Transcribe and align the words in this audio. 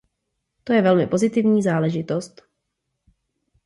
To 0.63 0.73
je 0.73 0.81
velmi 0.81 1.07
pozitivní 1.07 1.61
záležitost. 1.63 2.43